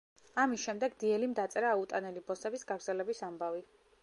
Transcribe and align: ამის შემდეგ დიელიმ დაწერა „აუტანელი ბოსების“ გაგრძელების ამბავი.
ამის 0.43 0.63
შემდეგ 0.67 0.95
დიელიმ 1.03 1.35
დაწერა 1.41 1.75
„აუტანელი 1.75 2.25
ბოსების“ 2.31 2.67
გაგრძელების 2.73 3.25
ამბავი. 3.31 3.67